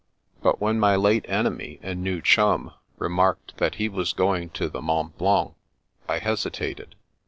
But 0.41 0.59
when 0.59 0.79
my 0.79 0.95
late 0.95 1.25
enemy 1.29 1.79
and 1.83 2.01
new 2.01 2.23
chum 2.23 2.73
remarked 2.97 3.57
that 3.57 3.75
he 3.75 3.87
was 3.87 4.13
going 4.13 4.49
to 4.57 4.67
the 4.67 4.81
Mont 4.81 5.15
Blanc, 5.19 5.53
I 6.09 6.17
hesitated. 6.17 6.95